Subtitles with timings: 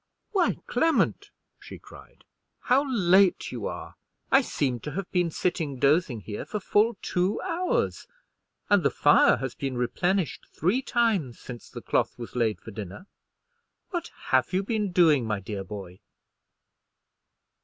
[0.31, 1.29] "Why, Clement,"
[1.59, 2.23] she cried,
[2.61, 3.97] "how late you are!
[4.31, 8.07] I seem to have been sitting dozing here for full two hours;
[8.67, 13.05] and the fire has been replenished three times since the cloth was laid for dinner.
[13.91, 15.99] What have you been doing, my dear boy?"